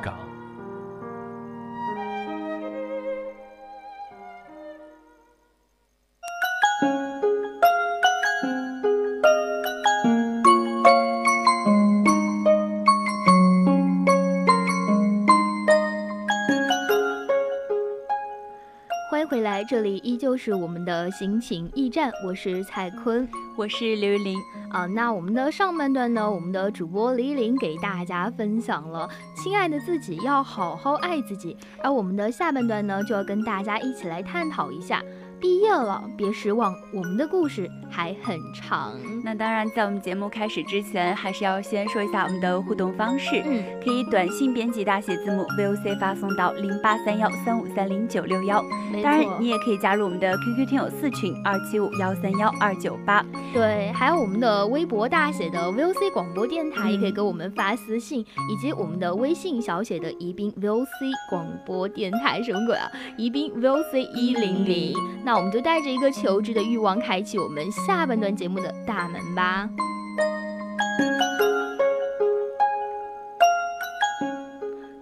[19.71, 24.37] 这里依旧是我们的心情驿站，我是蔡坤，我是刘玉玲
[24.69, 24.85] 啊。
[24.85, 35.01] 那我们的上半段呢，我们的主播李玲给大家分享了亲爱的自己要好好爱自己，而我们的下半段呢，就要跟大家一起来探讨一下。
[35.41, 38.93] 毕业了，别失望，我们的故事还很长。
[39.25, 43.41] 那当然，在我们节目开始之前，还是要先说一下我们的互动方式。
[43.43, 48.63] 嗯，可以短信编辑大写字母 VOC 发送到零八三幺三五三零九六幺。
[49.01, 53.25] 当然，你也可以加入我们的 QQ 听友四群二七五幺三幺二九八。
[53.51, 60.85] 对，还有我们的微博大写的 VOC 广播电台，也可以给我们发私信，以及我们的微信小写的宜宾 VOC
[61.31, 62.87] 广播电台，什么鬼啊？
[63.17, 64.93] 宜宾 VOC 一零零。
[65.25, 65.30] 那。
[65.31, 69.69] 那我们就带着一个求知的欲望，开启我们下半段节目的大门吧。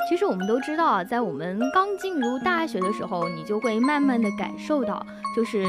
[0.07, 5.03] 其实我们都知道啊，在我们刚进入大学的时候，你就会慢慢的感受到，
[5.35, 5.65] 就是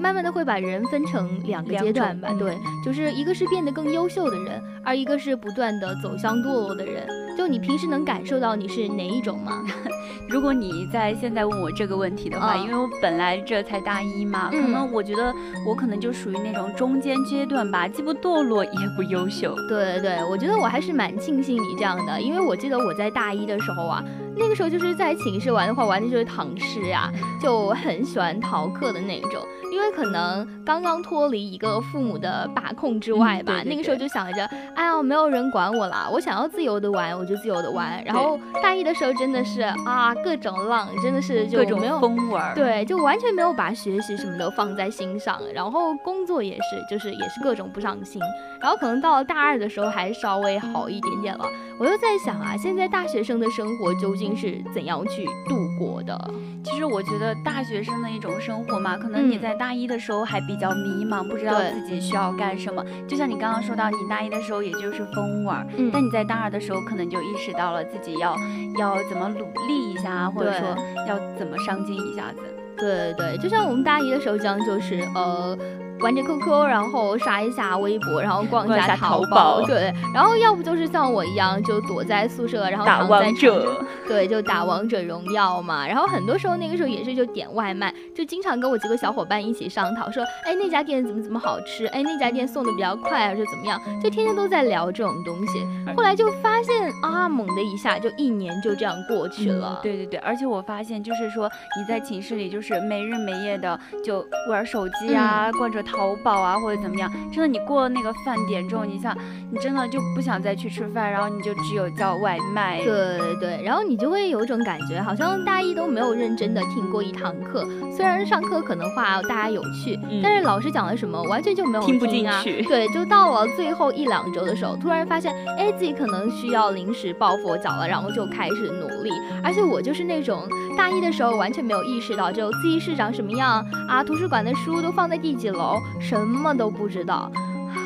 [0.00, 2.30] 慢慢的会把人分成两个阶段吧。
[2.38, 7.06] 对，就是一个是变得更优秀的人，而一个是不断的走向堕落的人。
[7.36, 9.62] 就你平时能感受到你是哪一种吗？
[10.28, 15.32] 如果你在现在问我这个问题的话，因为我本来这才大一嘛，可能我觉得
[15.66, 19.54] 我可能就属于那种中间阶段吧，既不堕落也不优秀。
[19.68, 24.02] 对对对，我觉得我还是蛮庆幸你这样的，因为我记得我在大一的时候啊，
[24.38, 27.10] 那个时候就是在寝室玩的话，玩的就是唐诗呀，
[27.42, 29.42] 就很喜欢逃课的那种。
[29.70, 34.42] 因为可能刚刚脱离一个父母的把控之外吧，那个时候就想着，
[34.74, 38.02] 哎呀，没有人管我了，我想要自由的玩，我就自由的玩。
[38.02, 45.38] 然后大一的时候真的是啊，各种浪，真的是就各种疯玩，对，就完全没有把学习什么的放在心上。
[45.52, 46.60] 然后工作也是，
[46.90, 48.20] 就是也是各种不上心。
[48.60, 51.44] 然后可能到了大二的时候还稍微好一点点了。
[51.78, 56.18] 我又在想啊，现在大学生的生活究竟是怎样去度过的？
[56.64, 62.84] 其实我觉得大学生的一种生活嘛，可能你在大一的时候还比较迷茫，不知道自己需要干什么。
[63.06, 68.36] 就像你刚刚说到，你大一的时候也就是疯玩，但你在大二的时候可能就意识到了自己要
[68.78, 72.38] 要怎么努力一下，或者说要怎么上进一下子。
[72.76, 75.56] 对对对，就像我们大一的时候讲，就是呃。
[76.00, 85.86] 玩着 QQ，然后刷一下微博，然后逛一下淘宝，对，然后要不就是像我一样，就躲在宿舍，然后打王者，对，就打王者荣耀嘛。
[85.86, 95.66] 然后很多时候那个时候也是就点外卖，就经常跟我几个小伙伴一起商讨，说，哎，那家店怎么怎么好吃，哎，那家店送的比较快，或者怎么样，就天天都在聊这种东西。
[95.96, 99.80] 后来就发现啊，猛的一下就一年就这样过去了。
[99.82, 105.82] 对对对，而且我发现就是说你在寝室里就是没日没夜的就玩手机啊，逛着。
[105.90, 109.16] 淘宝啊，或者怎么样，真的，你过了那个饭点之后，你想，
[109.50, 112.78] 你真的就不想再去吃饭，然后你就只有叫外卖。
[112.84, 117.66] 对对对，然后你就会有一种感觉，好像大一都没有认真的听过一堂课。
[117.96, 122.62] 虽然上课可能话大家有趣，但是老师讲了什么，完全就没有听不进去。
[122.68, 129.10] 对，就到了最后一两周的时候，突然发现，哎，自己可能需要临时抱佛脚了，然后就开始努力。
[129.42, 130.46] 而且我就是那种
[130.78, 135.76] 大一的时候完全没有意识到，就自习室长什么样啊，图书馆的书都放在第几楼。
[136.00, 137.28] 什么都不知道，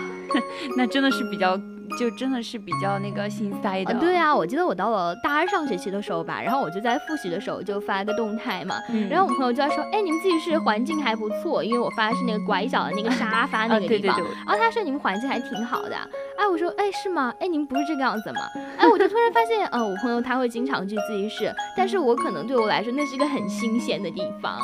[0.76, 1.58] 那真的是比较。
[1.98, 3.92] 就真的是比较那个心塞的。
[4.00, 8.76] 对啊，我记得我到了大二上学期的时候吧，然后我就在复习的时候就发个动态嘛，
[9.10, 15.94] 然后我朋友就在说，哎，你们自习室环境还不错，因为我发的是那个拐角的那个沙发那个地方，然后他说你们环境还挺好的，
[16.42, 17.32] 哎，我说，哎，是吗？
[17.38, 18.40] 哎，你们不是这个样子吗？
[18.76, 24.58] 哎，我就突然发现，呃，我朋友他会经常去自习室，但是我可能对我来说那是一个很新鲜的地方。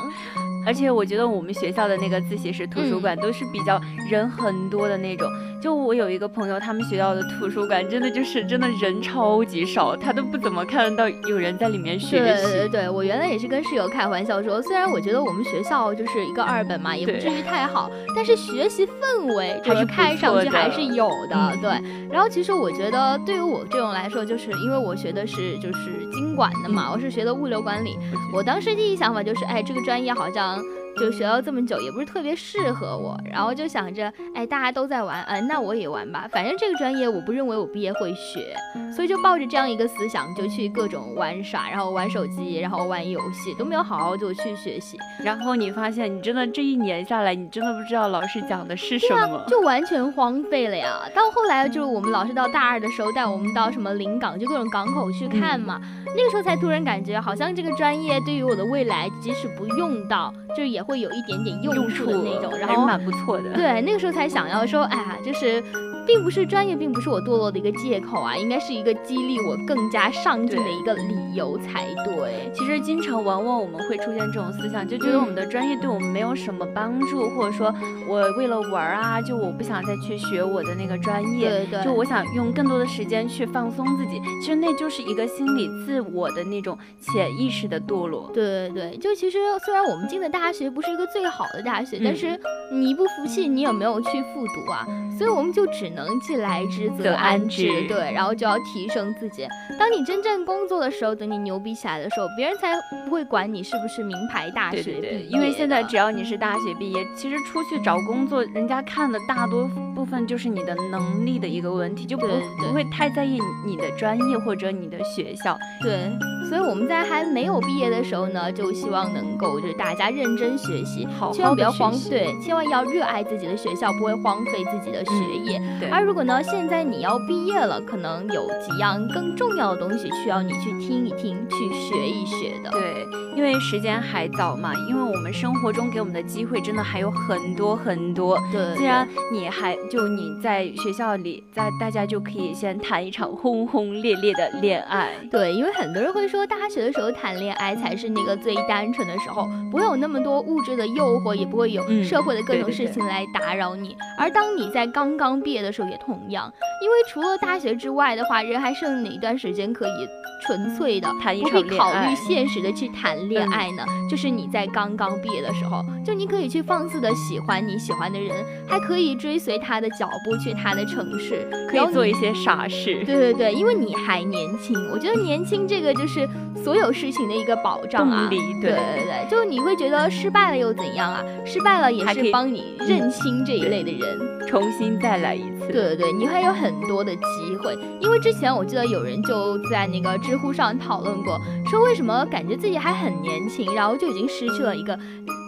[0.66, 3.80] 而且我觉得我们学校的那个自习室、图书馆都是比较
[4.10, 5.30] 人很多的那种。
[5.62, 12.42] 就我有一个朋友，他们学校的图书馆真的就是真的人超级少，他都不怎么看得到有人在里面学习。
[12.42, 21.56] 对对对，我原来也是跟室友开玩笑说，虽然我觉得我们学校就是一个二本嘛，也不至于太好，但是学习氛围就是看上去还是有的。
[21.62, 21.67] 对，
[22.10, 27.98] 然后其实我觉得对于我这种来说，就是因为我学的是就是经管的嘛，我是学的物流管理，
[28.32, 30.62] 我当时第一想法就是，哎，这个专业好像。
[30.98, 36.28] 就学了这么久，也不是特别适合我，然后就想着，哎，大家都在玩，嗯，那我也玩吧。
[36.30, 38.54] 反正这个专业我不认为我毕业会学，
[38.94, 44.98] 所以就抱着这样一个思想，就去各种玩耍，然后玩手机，然后玩游戏，都没有好好就去学习。
[45.22, 50.98] 然后你发现，你真的这一年下来，你真的不知道老师讲的是什么，就完全荒废了呀。
[51.14, 55.80] 到后来就是我们老师到大二的时候带我们到什么临港，就各种港口去看嘛，
[56.16, 60.87] 那个时候才突然感觉，好像这个专业对于我的未来，即使不用到，就也。
[60.88, 63.52] 会有一点点用处的那种，然后蛮不错的。
[63.52, 65.62] 对，那个时候才想要说，哎呀，就是。
[66.08, 72.50] 并不是专业，并不是我堕落的一个借口啊，应该是一个激励我更加上进的一个理由才对。
[72.54, 77.72] 其实经常往往我们会出现这种思想，就觉得我们的专业对我们没有什么帮助，或者说
[78.08, 84.18] 我为了玩啊，就我不想再去学我的那个专业，对对，就我想用更多的时间去放松自己。
[84.40, 88.30] 其实那就是一个心理自我的那种潜意识的堕落。
[88.32, 92.40] 对对对，就其实虽然我们进的大学不是一个最好的大学，但是
[92.72, 94.86] 你不服气，你也没有去复读啊？
[95.18, 95.97] 所以我们就只能。
[96.04, 99.46] 能既来之则安之，对，然后就要提升自己。
[99.78, 102.74] 当你真正工作的时候，等你牛逼起来的时候，别人才
[103.04, 105.22] 不会管你是不是名牌大学毕业。
[105.24, 115.58] 因为现在只要你是大学毕业，其实出去找工作，人家看的大多部分就是你的能力的一个问题，就不不会太在意你的专业或者你的学校。
[115.82, 116.10] 对，
[116.48, 125.12] 所以我们在还没有毕业的时候呢，就希望能够就是大家认真学习，千万不要荒对，千万要热爱自己的学校，不会荒废自己的学
[125.44, 125.60] 业。
[125.78, 125.88] 对。
[125.90, 132.70] 而如果呢，现在你要毕业了，可能有几样更重要的东西需要你去听一听，去学一学的。
[132.70, 133.06] 对，
[133.36, 138.38] 因为时间还早嘛，因为我们生活中给我们的机会真的还有很多很多。
[138.52, 145.12] 对，既然你还就你在学校里，在大家就可以先谈一场轰轰烈烈的恋爱。
[145.30, 153.96] 对，因为很多人会说，大学的时候谈恋爱才是那个最单纯的时候，不会有那么多物质的诱惑，也不会有社会的各种事情来打扰你。
[154.18, 156.52] 而当你在刚刚毕业的时候，也同样，
[156.82, 160.08] 因为除了大学之外的话，人还剩哪一段时间可以
[160.46, 161.76] 纯粹的谈一场恋爱？
[161.78, 163.84] 考虑现实的去谈恋爱呢？
[164.10, 173.04] 就是你在刚刚毕业的时候，就你可以去放肆的喜欢你喜欢的人，还可以追随他的脚步去他的城市，可以做一些傻事。
[173.04, 176.28] 对对对，因为你还年轻，我觉得年轻这个就是
[176.62, 178.28] 所有事情的一个保障啊。
[178.30, 181.22] 对对对，就你会觉得失败了又怎样啊？
[181.44, 184.38] 失败了也是帮你认清这一类的人。
[184.48, 187.22] 重新再来一次，对对对，你还有很多的机
[187.62, 191.40] 会，因为之前我记得有人就在那个知乎上讨论过，
[191.70, 194.94] 说为什么感觉自己还很年轻，然后就已经失去了一个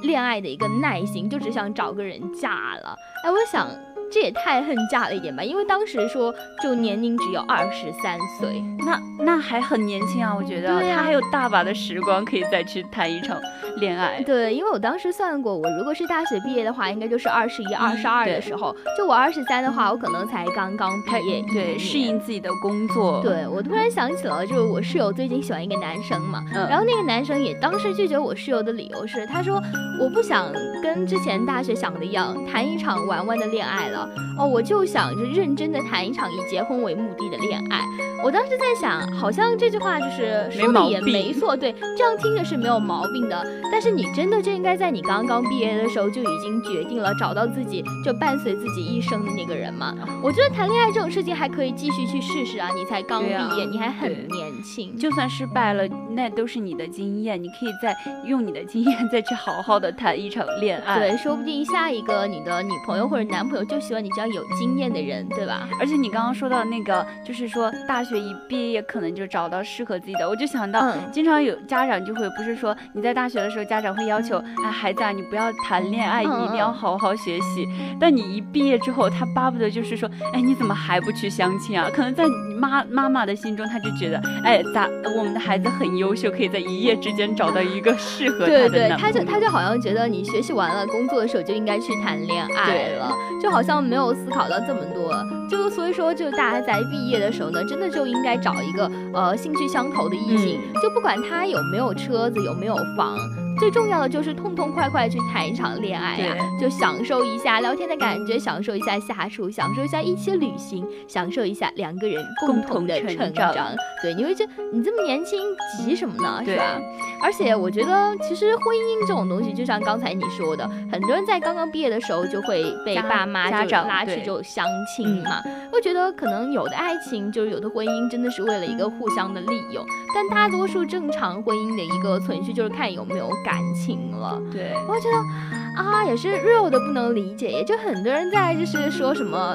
[0.04, 2.96] 恋爱的一个耐心，就只想找个人嫁了。
[3.22, 3.68] 哎，我想。
[4.12, 13.40] 这也太恨嫁了一点吧，因为当时说就年龄只有二十三岁，那那还很年轻啊，我觉得他还有大把的时光可以再去谈一场
[13.78, 14.22] 恋爱。
[14.22, 23.20] 对，因为我当时算过，我如果是大学毕业的话，应该就是二十一、二十二的时候，就我二十三的话，我可能才刚刚毕业，对，适应自己的工作。
[23.22, 29.62] 对，我突然想起了，就是我室友最近喜欢一个男生嘛，然后那个男生也当时拒绝我室友的理由是，他说
[30.00, 33.99] 我不想跟之前大学想的一样，谈一场玩玩的恋爱了。
[34.38, 37.82] 哦，我就想着认真的谈一场以结婚为目的的恋爱。
[38.22, 43.46] 我当时在想，好像这句话就是说的也没错，对，这样听着是没有毛病的。
[43.72, 49.94] 但是你真的就应该在你刚刚毕业的时候就已经决定了找到自己就伴随自己一生的那个人吗？
[50.22, 60.98] 我觉得谈恋爱这种事情还可以继续去试试啊，你才刚毕业，你还很年轻，就算失败了，那都是你的经验，你可以再用你的经验再去好好的谈一场恋爱。
[60.98, 65.66] 对，说不定下一个你的女朋友或者男朋友就喜欢你这样有经验的人，对吧？
[65.80, 68.10] 而且你刚刚说到那个，就是说大学。
[68.10, 77.64] 学一毕业可能就找到适合自己的，我就想到，经常有家长就会不是说你在大学的时候，家长会要求，哎，孩子啊，你不要谈恋爱，一定要好好学习。
[78.00, 81.88] 但你一毕业之后，他巴不得就是说，哎，你怎么还不去相亲啊？
[81.94, 82.24] 可能在
[82.60, 95.14] 妈妈妈的心中，他就觉得，哎，咋我们的孩子很优秀，可以在一夜之间找到一个适合他的对对，他就他就好像觉得你学习完了，工作的时候就应该去谈恋爱了，就好像没有思考到这么多。
[95.48, 98.00] 就所以说，就大家在毕业的时候呢，真的就。
[98.00, 103.14] 就应该找一个呃兴趣相投的异性，就不管他有没有车子有没有房，
[103.60, 113.54] 最重要的就是痛痛快快去谈一场恋爱呀，就享受一下聊天的感觉，享受一下下厨，享受一下一起旅行，享受一下两个人共同的成长。
[114.02, 115.38] 对，你会觉得你这么年轻，
[115.76, 116.42] 急什么呢？
[116.42, 116.80] 是吧？
[117.22, 125.42] 而且我觉得，其实婚姻这种东西，就像刚才你说的，很多人在刚刚毕业的时候就会被爸妈家长拉去就相亲嘛。
[125.72, 129.84] 我觉得可能有的爱情，就是有的婚姻，真的是为了一个互相的利用。
[130.14, 134.40] 但大多数正常婚姻的一个存续，就是看有没有感情了。
[134.52, 135.60] 对，我觉得。
[135.76, 139.54] 啊，也是 real 的不能理解，也就很多人在就是说什么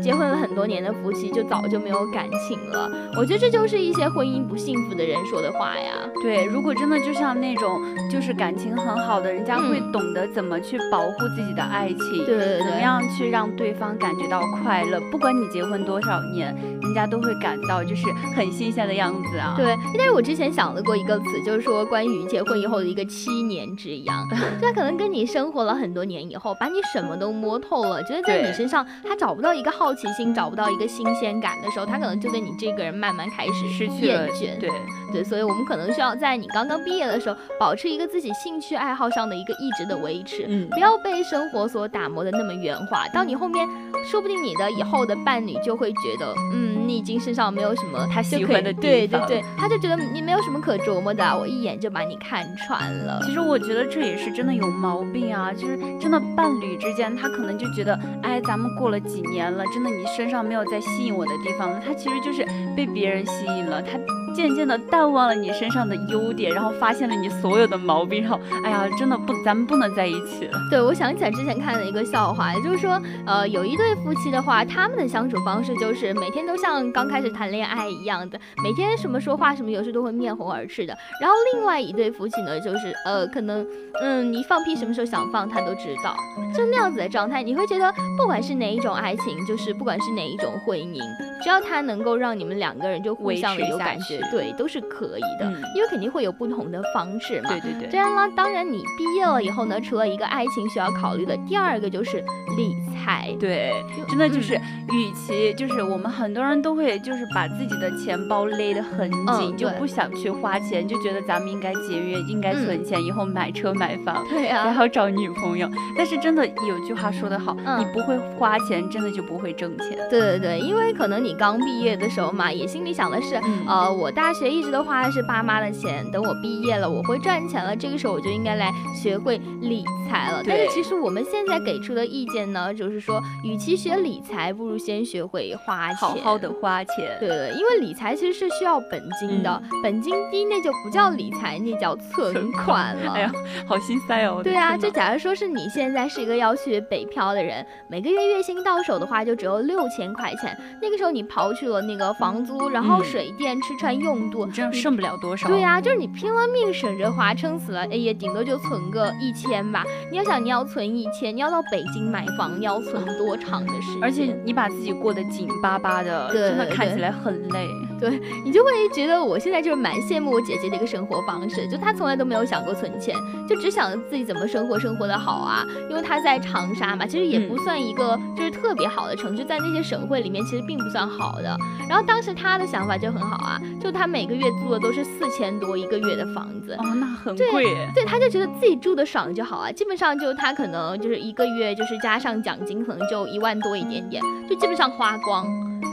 [0.00, 2.88] 结婚了很多年的夫妻就早就没有感情了。
[3.18, 5.92] 我觉得这就是一些婚姻不幸福的人说的话呀。
[6.22, 15.00] 对，如果真的就像那种就是感情很好的，人家会懂得怎么去保护自己的爱情，对对对，怎么样去让对方感觉到快乐。
[15.10, 18.02] 不管你结婚多少年，人家都会感到就是
[18.34, 19.54] 很新鲜的样子啊。
[19.56, 24.26] 对，但是我之前想了过一个词，就是说关于结婚以后的一个七年之痒，
[24.60, 25.66] 就可能跟你生活。
[25.66, 34.56] 了很多年以后，把你什么都摸透了，觉得在你身上他找不到一个好奇心，找不到一个新鲜感的时候，他可能就对你这个人慢慢开始失去厌倦。
[34.60, 34.70] 对
[35.12, 43.08] 对，所以我们可能需要在你刚刚毕业的时候，保持一个自己兴趣爱好上的一个一直的维持，嗯，不要被生活所打磨的那么圆滑。
[43.08, 43.66] 到你后面，
[44.04, 53.20] 说不定你的以后的伴侣就会觉得，嗯，你已经身上没有什么他喜欢的地方，对对对，他就觉得你没有什么可琢磨的，我一眼就把你看穿了。
[53.24, 55.52] 其实我觉得这也是真的有毛病啊。
[55.52, 61.80] 就是真的伴侣之间，他可能就觉得，哎，咱们过了几年了，真的你身上没有再吸引我的地方了。
[61.86, 62.44] 他其实就是
[62.76, 63.98] 被别人吸引了，他。
[64.36, 70.58] 渐渐的淡忘了你身上的优点，然后发现了你所有的毛病，然后哎呀，真的不，咱们不能在一起了。
[70.70, 80.94] 对，我想起来之前看的一个笑话，就是说，呃，有一对夫妻的话，他们的相处方式就是每天都像刚开始谈恋爱一样的，每天什么说话什么，有时都会面红耳赤的。
[81.22, 83.66] 然后另外一对夫妻呢，就是呃，可能，
[84.02, 86.14] 嗯，你放屁什么时候想放，他都知道，
[86.54, 87.42] 就那样子的状态。
[87.42, 91.00] 你会觉得，不管是哪一种爱情，就是不管是哪一种婚姻，
[91.42, 94.20] 只要他能够让你们两个人就互相的有感觉。
[94.30, 97.50] 对，都是可以的，因为肯定会有不同的方式嘛。
[97.50, 97.88] 对对对。
[97.88, 102.22] 这样啦，当然你毕业了以后呢，除了一个爱情需要考虑的，第二个就是
[102.56, 103.34] 理财。
[103.38, 103.72] 对，
[104.08, 115.68] 真的就是，与其就是我们很多人都会就是把自己的钱包勒得很紧，就不想去花钱，就觉得咱们应该节约，应该存钱，以后买车买房， 对呀，然后找女朋友。
[115.96, 119.96] 但是真的有句话说得好，你不会花钱，真的就不会挣钱。
[120.10, 124.46] 对对对，因为可能你刚毕业的时候嘛，也心里想的是，呃，我大学。
[124.56, 130.42] 一直都花的是爸妈的钱，等我毕业了，我会赚钱了，这个时候我就应该来学会理财了。
[130.46, 137.16] 但是其实我们现在给出的意见呢，就是说，与其学理财，不如先学会花钱，好好的花钱。
[137.20, 143.12] 对对，因为理财其实是需要本金的，本金低那就不叫理财，那叫存款了。
[143.12, 143.32] 哎呀，
[143.66, 144.40] 好心塞哦。
[144.42, 154.46] 对啊，就假如说是你现在是一个要去北漂的人，每个月月薪到手的话就只有六千块钱，那个时候你刨去了那个房租，然后水电吃穿用度。
[154.46, 155.48] 这样剩不了多少。
[155.48, 159.84] 对呀，就是你拼了命省着花，撑死了，哎呀，顶多就存个一千吧。
[160.10, 164.02] 你要想你要存一千，你要到北京买房，你要存多长的时间？
[164.02, 167.68] 而且你把自己过得紧巴巴的，真的看起来很累。
[168.00, 173.14] 对你就会觉得我现在就是蛮羡慕我姐姐的一个生活方式，就她从来都没有想过存钱，
[173.48, 175.62] 就只想着自己怎么生活生活的好啊。
[175.90, 181.56] 因为她在长沙嘛，其实也不算一个就是特别好的城市，在那些省会里面其实并不算好的。
[181.88, 184.46] 然后当时她的想法就很好啊，就她每个月。
[184.56, 187.64] 租的都是四千多一个月的房子哦，那很贵。
[187.94, 189.70] 对，她就觉得自己住的爽就好啊。
[189.70, 195.44] 基本上就她可能就是一个月就是加上奖金，可能就一万多一点点，就基本上花光，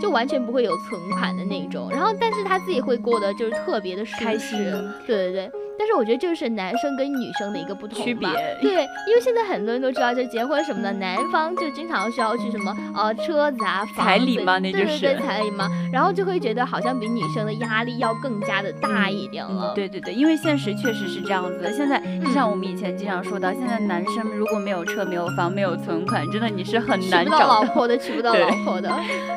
[0.02, 1.90] 就完全不会有存款的那种。
[1.90, 4.60] 然后，但是他自己会过得就是特别的开心。
[5.06, 5.52] 对对对。
[5.76, 8.30] 但是我觉得这就是男生跟女生的一个不同区别，
[8.62, 19.74] 对，因为现在很多人都知道，就结婚什么的，男方就经常需要去什么呃车子啊、彩礼嘛，那就是对对彩礼嘛，然后就会觉得好像比女生的压力要更加的大一点了。
[19.74, 21.74] 对对对，因为现实确实是这样子的。
[21.74, 28.92] 现在就像我们以前经常说到，现在男生如果没有车、没有房、没有存款，真的你是很难找老婆的，娶不到 老婆的。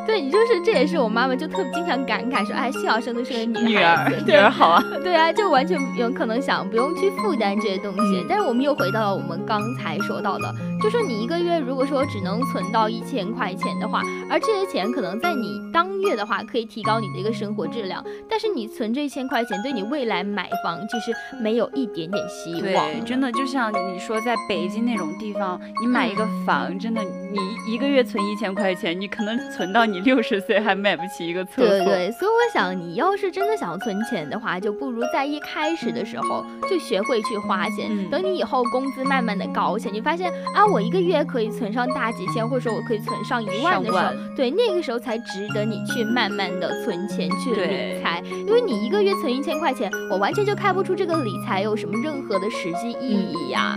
[0.06, 4.82] 对你就是这也是我妈妈就特别经常感慨说，哎，幸好生的是个女儿，女儿好啊。
[5.02, 22.62] 对啊，就完全有可能想不用去负担这些东西，但是我们又回到了我们刚才说到的，就说你一个月如果说只能存到一千块钱的话，而这些钱可能在你当月的话可以提高你的一个生活质量，但是你存这一千块钱对你未来买房其实没有一点点希望。
[22.62, 27.02] 对，真的就像你说在北京那种地方，你买一个房，真的
[27.32, 31.68] 你一个月存一千块钱，你可能存到你六十岁还买不起一个厕所。
[31.68, 37.90] 对对，所以我想，你要是真的想存钱的话，就不如在一开始的时候就学会去花钱。
[38.10, 48.22] 等你以后工资慢慢的高起来，你发现啊，我一个月可以存上大几千，或者说我可以存上一万的时候，对，那个时候才值得你去慢慢的存钱去理财。
[48.46, 53.76] 因为你一个月存一千块钱，我完全就看不出这个理财有什么任何的实际意义呀。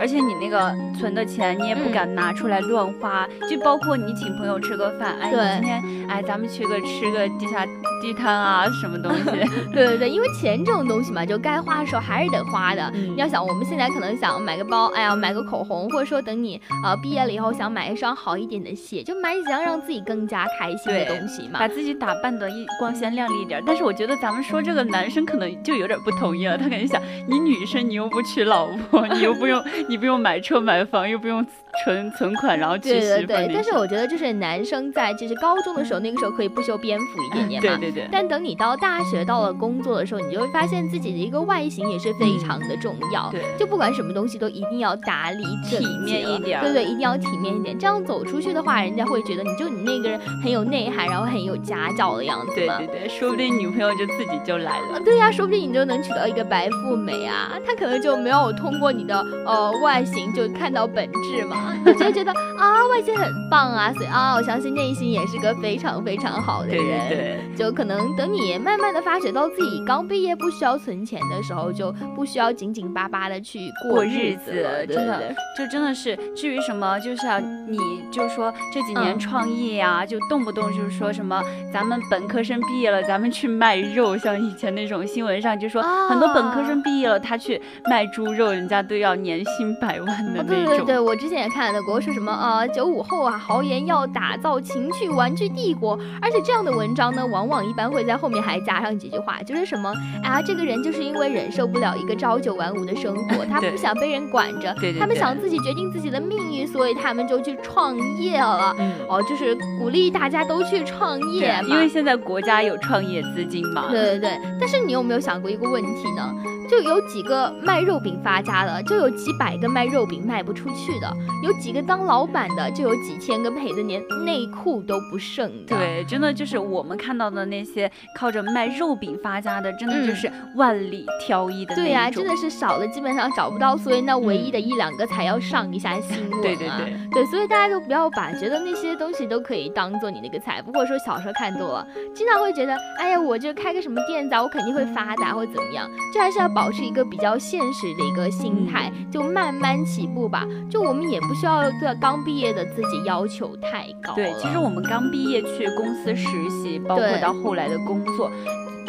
[0.00, 7.66] 而且你那个存的钱，你也不敢拿出来乱花，就包括你请朋友吃个饭，哎，今天哎，咱们去个吃个地下
[8.00, 9.24] 地摊啊，什么东西？
[9.72, 12.90] 对对对，因为钱这种东西嘛，就该花的时候还是得花的。
[12.92, 23.62] 你要想，我们现在可能想买个包，哎呀，买个口红，或者说等你呃毕业了以后想买一双好一点的鞋，就买几样让自己更加开心的东西嘛，把自己打扮的一光鲜亮丽一点。
[23.66, 29.60] 但是我觉得咱们说这个男生可能就有点不同意了，他肯定想，你女生你又不娶老婆，你又不用。
[29.88, 31.44] 你不用买车买房，又不用。
[31.84, 37.78] 存存款，然后去对对对，但是我觉得就是男生在就是高中的时候，那个时候可以不修边幅一点点 嘛。
[37.78, 38.08] 对对对。
[38.10, 43.28] 但等你到大学到了工作的时候，你就会发现自己的一个外形也是非常的重要。
[43.30, 43.42] 对。
[43.58, 46.60] 就不管什么东西都一定要打理体面一点。
[46.60, 47.78] 对对，一定要体面一点。
[47.78, 55.00] 这样走出去的话，人家会觉得你就你那个人很有内涵，然后很有家教的样子对对对，说不定女朋友就自己就来了。
[55.04, 57.52] 对呀，说不定你就能娶到一个白富美啊。
[57.66, 62.32] 他可能就没有通过你的呃外形就看到本质嘛，就觉得。
[62.60, 67.08] 啊，外形很棒啊，所以啊，我相信内心也是个非常非常好的人。
[67.08, 73.58] 对，就可能等你慢慢的发觉到自己刚毕业不需要存钱的时候，就不需要紧紧巴巴的去
[73.90, 74.52] 过日子。
[74.86, 77.78] 真的，就真的是，至于什么，就像你
[78.12, 90.46] 就说这几年创业呀，就动不动就是说什么咱们本科生毕业了，咱们去卖肉，像以前那种新闻上就说很多本科生毕业了，他去卖猪肉，人家都要年薪百万的那种。
[90.46, 92.30] 对对对，我之前也看到过，说什么。
[92.30, 108.74] 呃，九五后啊，豪言要打造情趣玩具帝国，而且这样的文章呢，往往一般会在后面还加上几句话，就是什么啊，这个人就是因为忍受不了一个朝九晚五的生活， 他不想被人管着，他们想自己决定自己的命运，所以他们就去创业了。
[109.08, 113.86] 哦，就是鼓励大家都去创业，因为现在国家有创业资金嘛。
[113.88, 116.34] 对对对，但是你有没有想过一个问题呢？
[116.70, 125.76] 就有几个卖肉饼发家的，就有几百个卖肉饼卖不出去的，有几个当老板的，就有几千个赔的连内裤都不剩的。
[125.76, 131.74] 对，真的就是我们看到的那些靠着卖肉饼发家的，真的就是万里挑一的。
[131.74, 136.40] 对呀，真的是少了基本上找不到，所以那唯一的一两个才要上一下新闻。
[136.40, 146.59] 对对对，对，所以大家都不要把觉得那些东西都可以当做你那个财富，或者说小时候看多了，经常会觉得，哎呀，我就开个什么店子，我肯定会发达或怎么样，这还是要保。
[146.60, 150.46] 保持一个比较现实的一个心态，就慢慢起步吧。
[150.70, 154.14] 就我们也不需要对刚毕业的自己要求太高。
[154.14, 158.30] 对，其实我们刚毕业去公司实习，包括到后来的工作。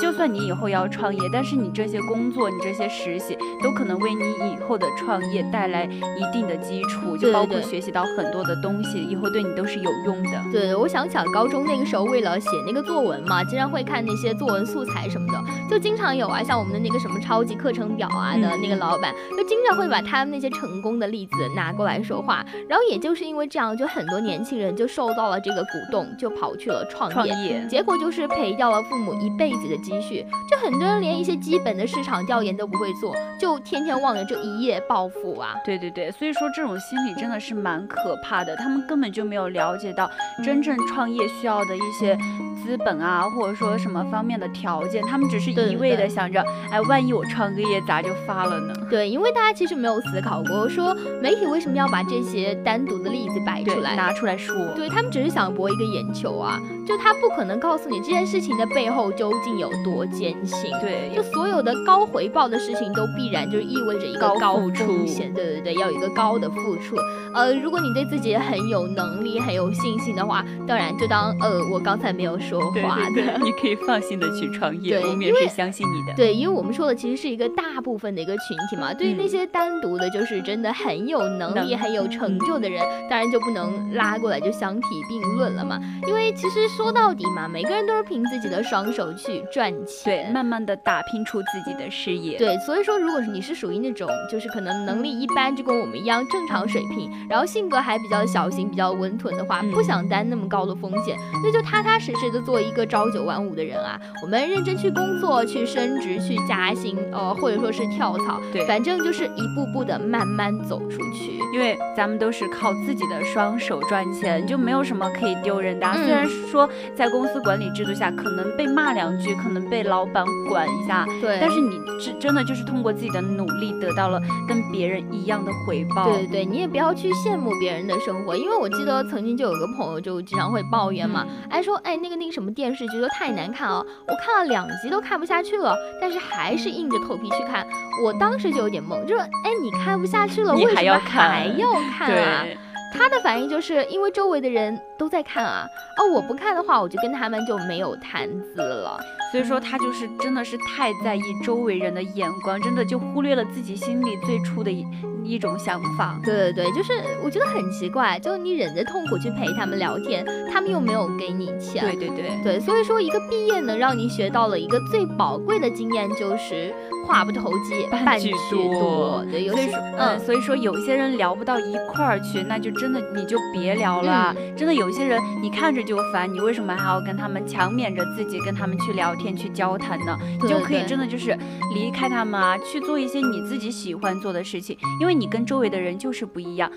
[0.02, 10.42] 就算你以后要创业，但是你这些工作、你这些实习，都可能为你以后的创业带来一定的基础，就包括学习到很多的东西，以后对你都是有用的。
[10.52, 22.44] 对，我想想，高中那个时候为了写那个作文嘛，经常会看那些作文素材什么的，就经常有啊，像我们的那个什么超级课程表啊的那个老板，就经常会把他们那些成功的例子拿过来说话。
[22.68, 29.78] 然后也就是因为这样，就很多年轻人就受到了这个鼓动，就跑去了创业，结果就是赔掉了父母一辈子的。
[29.82, 35.56] 积积蓄，就很多人连一些基本的市场调研都不会做，就天天望着这一夜暴富啊！
[35.66, 40.10] 对对对，所以说这种心理真的是蛮可怕的，他们根本就没有了解到
[40.44, 42.18] 真正创业需要的一些。
[42.64, 48.74] 资本啊，或者说什么方面的条件，他们只是一味的想着，哎，万一我创个业咋就发了呢？
[48.90, 54.56] 对，因为大家其实没有思考过，说媒体为什么要把这些单独的例子摆出来，拿出来说？
[54.76, 60.72] 对他们只是想博一个眼球啊，就他不可能告诉你这件事情的背后究竟有多艰辛。
[60.82, 65.34] 对，就所有的高回报的事情都必然就意味着一个高风险。
[65.34, 66.96] 对对对，要有一个高的付出。
[67.34, 72.51] 呃，如果你对自己很有能力、很有信心的话，当然就当呃，我刚才没有说。
[72.60, 76.14] 说话的，你可以放心的去创业，我们也是相信你的。
[76.14, 78.94] 对，因为我们说的其实是一个大部分的一个群体嘛。
[78.94, 85.80] 对于那些单独的，就是真的很有能力、很有成就的人，当然就不能拉过来就相提并论了嘛。
[86.06, 92.40] 因为其实说说到底嘛，每个人都是凭自己的双手去赚钱，对，慢慢的打拼出自己的事业。
[92.40, 104.00] 对，所以说，如果你是属于那种就是可能能力一般，就跟我们一样正常水平，然后性格还比较小心、比较温吞的话，不想担那么高的风险，那就踏踏实实的做一个朝九晚五的人啊。
[104.24, 111.40] 我们认真去工作、去升职、去加薪，呃，或者说是跳槽，对，反正就是一步步的慢慢走出去。
[111.54, 115.92] 因为咱们都是靠自己的双手赚钱，就没有什么可以丢人的。
[115.94, 126.06] 虽然说在公司管理制度下，可能被骂两句，可能被老板管一下，对，但是你真真的就是通过自己的努力得到了跟别人一样的回报。
[126.06, 137.66] 对对对，你也不要去羡慕别人的生活，因为我记得曾经就有个朋友就经常会抱怨嘛，哎说哎那个那个什么电视剧都太难看啊，我看了两集都看不下去了，但是还是硬着头皮去看。
[138.04, 142.46] 我当时就有点懵，就说哎你看不下去了，为什么还要看啊？
[142.94, 145.66] 他的反应就是因为周围的人都在看啊，
[145.98, 149.00] 哦，我不看的话，我就跟他们就没有谈资了。
[149.32, 154.86] 所以说他就是真的是太在意周围人的眼光，真的就忽略了自己心里最初的一
[155.24, 156.20] 一种想法。
[156.22, 156.92] 对对对，就是
[157.24, 161.82] 我觉得很奇怪，就你忍着痛苦去陪他们聊天，他们又没有给你钱。
[161.82, 166.74] 对对对对，所以说一个毕业能让你学到了一个最宝贵的经验，就是
[167.08, 169.24] 话不投机半句多。
[169.32, 174.36] 对，所以说嗯，所以说有些人聊不到一块儿去，那就真的你就别聊了。
[174.58, 179.16] 真的有些人你看着就烦，你为什么还要跟他们强勉着自己跟他们去聊？
[179.21, 181.38] 天去交谈呢，你就可以真的就是
[181.74, 186.72] 离开他们啊，去做一些你自己喜欢做的事情，因为你跟周围的人就是不一样。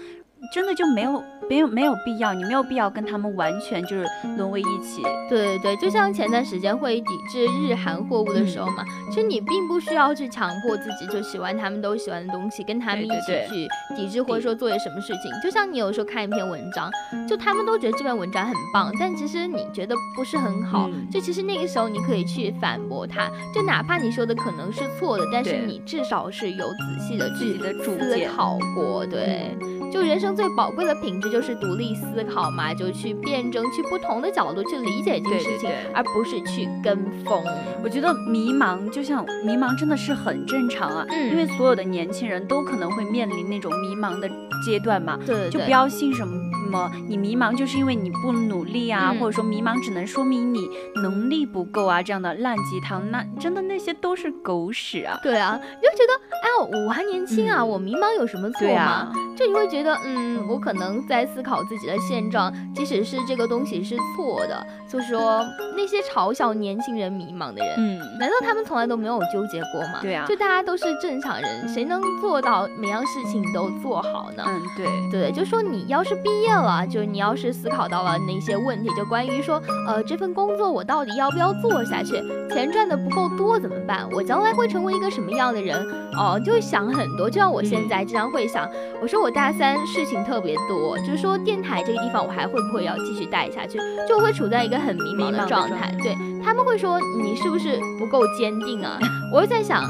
[0.52, 4.04] 真的就没有没有没有必要，你没有必要跟他们完全就是
[4.36, 5.02] 沦为一起。
[5.28, 15.30] 对对对，就像前段时间会抵制日韩货物的时候嘛，其实你并不需要去强迫自己就喜欢他们都喜欢的东西，跟他们一起去抵制或者说做些什么事情。
[15.42, 16.90] 就像你有时候看一篇文章，
[17.28, 29.56] 就他们都觉得这篇文章很棒，但其实你觉得不是很好，就其实那个时候你可以去反驳他，就哪怕你说的可能是错的，但是你至少是有仔细的自己的思考过，对。
[29.94, 37.40] 就人生最宝贵的品质就是独立思考嘛，就去辩证，去不同的角度去理解这个事情，而不是去跟风。
[37.80, 44.28] 我觉得迷茫就像迷茫真的是很正常啊，因为所有的年轻人都可能会面临那种迷茫的
[44.66, 45.16] 阶段嘛。
[45.24, 46.34] 对，就不要信什么。
[46.74, 55.18] 么你迷茫就是因为你不努力啊，或者说迷茫只能说明你能力不够啊，这样的烂鸡汤，那真的那些都是狗屎啊！
[55.22, 59.12] 对啊，你就觉得哎，我还年轻啊，我迷茫有什么错吗？
[59.36, 65.44] 就你会觉得，嗯，我可能在思考自己的现状，即使是这个东西是错的，就说
[65.76, 69.98] 那些嘲笑年轻人迷茫的人，嗯，难道他们从来都没有纠结过吗？
[70.02, 74.44] 对啊，就大家都是正常人，谁能做到每样事情都做好呢？
[74.46, 76.63] 嗯，对对，就说你要是毕业了。
[76.86, 82.12] 就是你要是思考到了那些问题，就关于说，呃，这份工作我到底要不要做下去？
[82.50, 84.08] 钱赚的不够多怎么办？
[84.12, 85.76] 我将来会成为一个什么样的人？
[86.18, 87.28] 哦，就会想很多。
[87.28, 88.68] 就像我现在经常会想，
[89.02, 93.78] 我说我大三事情特别多，就是说电台这个地方我还会不会要继续待下去？
[94.08, 95.94] 就会处在一个很迷茫的状态。
[96.02, 98.98] 对他们会说你是不是不够坚定啊？
[99.32, 99.82] 我就在想。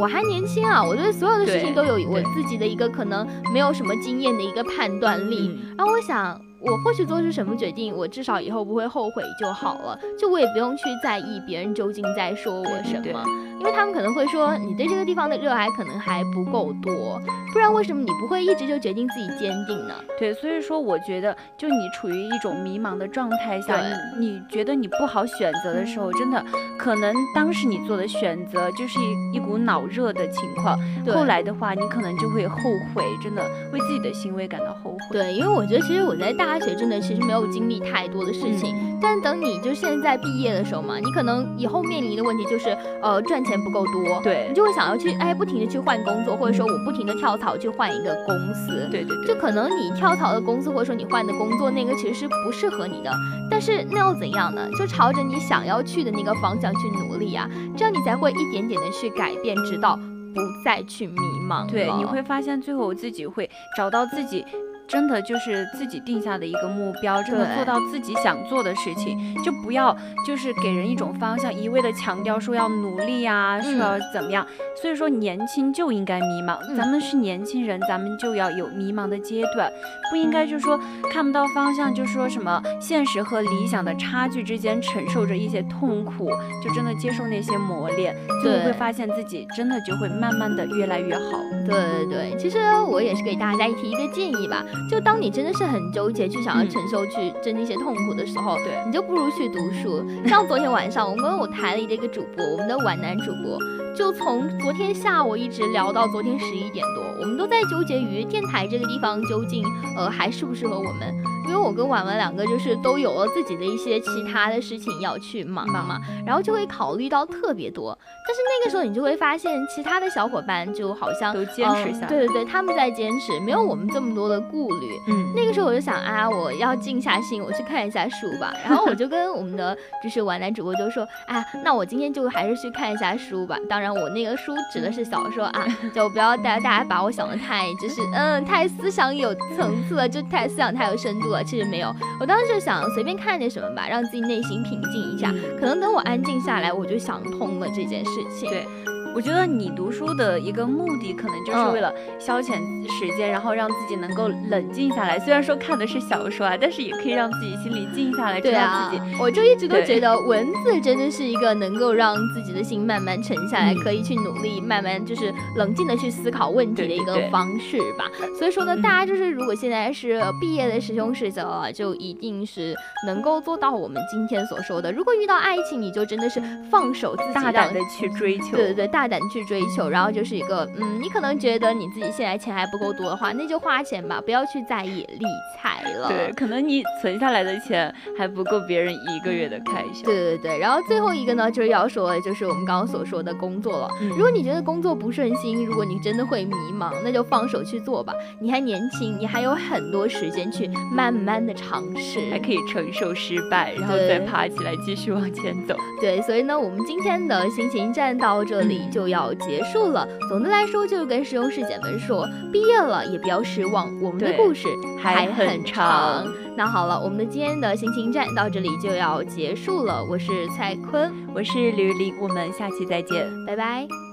[0.00, 6.40] 我还年轻啊，我对所有的事情都有我自己的一个可能没有什么经验的一个判断力，然后我想。
[6.64, 9.98] 我或许做出什么决定，我至少以后不会后悔就好了。
[10.18, 13.22] 就我也不用去在意别人究竟在说我什么，
[13.58, 17.20] 因为他们可能会说你对这个地方的热爱可能还不够多，
[17.52, 19.94] 不然为什么你不会一直就决定自己坚定呢？
[20.18, 23.78] 对，所以说我觉得，就你处于一种迷茫的状态下，
[24.16, 26.42] 你你觉得你不好选择的时候，真的
[26.78, 30.78] 可能当时你做的选择就是一一股脑热的情况，
[31.12, 32.56] 后来的话你可能就会后
[32.94, 34.98] 悔，真的为自己的行为感到后悔。
[35.10, 36.53] 对，因为我觉得其实我在大。
[36.54, 42.68] 大学真的其实没有经历太多的事情，但等你就现在毕业的时候嘛，你可能以后面临的问题就是，
[43.02, 53.10] 呃，赚钱不够多，对你就会想要去，哎，不停的去换工作，或者说我不停的跳槽去换一个公司，对对，就可能你跳槽的公司或者说你换的工作那个其实是不适合你的，
[53.50, 54.64] 但是那又怎样呢？
[54.78, 61.18] 就朝着你想要去的那个方向去努力啊，这样你才会一点点的去改变，直到不再去迷
[61.50, 61.68] 茫。
[61.68, 64.44] 对，你会发现最后自己会找到自己。
[64.86, 74.46] 真的就是自己定下的一个目标，真的做到自己想做的事情，就不要就是给人一种方向，一味的强调说要努力呀，说要怎么样。
[74.80, 79.70] 所以说年轻就应该迷茫，咱们是年轻人，咱们就要有迷茫的阶段，
[80.10, 80.78] 不应该就是说
[81.10, 86.30] 看不到方向，就说什么现实和理想的差距之间承受着一些痛苦，
[86.62, 91.38] 就真的接受那些磨练，就会发现自己真的就会慢慢的越来越好。
[91.66, 94.64] 对对对，其实我也是给大家提一个建议吧。
[94.90, 100.04] 就当你真的是很纠结，去想要承受、去经历一些痛苦的时候，对，你就不如去读书。
[100.26, 103.58] 像昨天晚上，我跟我台里的一个主播，我们的皖南主播，
[103.96, 109.64] 就从昨天下午一直聊到昨天十一点多，我们都在纠结于电台这个地方究竟，
[109.96, 111.14] 呃，还适不适合我们。
[111.46, 117.96] 因为我跟婉婉两个就是都有了自己的一些其他的事情要去忙嘛，然后就会考虑到特别多。
[118.26, 124.86] 但是那个时候你就会发现，其他的小伙伴就好像都坚持下来，对对对，他们在坚持，没有我们这么多的顾虑。
[125.08, 128.54] 嗯，那个时候我就想啊，我要静下心，我去看一下书吧。
[128.64, 133.58] 然后我就跟我们的就是皖南主播就说，啊，那我今天就还是去看一下书吧。
[133.68, 141.33] 当然，我那个书指的是小说啊， 就不要大家大家把我想的太就是嗯太思想有层次了，就太思想太有深度。
[141.42, 145.32] 其实没有，我当时就想随便看点什么吧，让自己内心平静一下。
[145.58, 148.48] 可能等我安静下来，我就想通了这件事情。
[148.48, 148.66] 对。
[149.14, 152.54] 我觉得你读书的一个目的，可能就是为了消遣
[152.88, 155.20] 时间，然后让自己能够冷静下来。
[155.20, 159.16] 虽然说看的是小说啊，但是也可以让自己心里静下来，知道自己。
[159.20, 168.10] 我就一直都觉得文字真的是一个能够让自己的心慢慢沉下来，可以去努力，慢慢就是冷静的去思考问题的一个方式吧。
[168.36, 172.74] 所以说呢，大家就是如果现在是毕业的师兄师姐了，就一定是
[173.06, 174.90] 能够做到我们今天所说的。
[174.90, 178.56] 如果遇到爱情，你就真的是放手自己大胆的去追求。
[178.56, 179.03] 对对对，大。
[179.04, 186.08] 大胆去追求，然后就是一个，嗯，你可能觉得你自己现在钱还不够多的话，那就花钱吧，不要去在意理财了。
[186.08, 190.04] 对，可能你存下来的钱还不够别人一个月的开销。
[190.06, 193.90] 对对对，然后最后一个呢，就是要说的就是我们刚刚所说的工作了。
[194.00, 198.14] 如果你觉得工作不顺心，如果你真的会迷茫，那就放手去做吧。
[198.40, 205.76] 你还年轻，你还有很多时间去慢慢的尝试，还可以承受失败，然后再爬起来继续往前走。
[206.00, 208.80] 对，所以呢，我们今天的心情站到这里。
[208.94, 210.06] 就要结束了。
[210.28, 214.68] 总的来说，就是跟师兄师姐们说，毕业了也不要失望，我们的故事
[215.02, 216.24] 还很长。
[216.56, 220.04] 那好了，我们的今天的心情站到这里就要结束了。
[220.08, 224.03] 我是蔡坤，我是吕丽，我们下期再见，拜拜。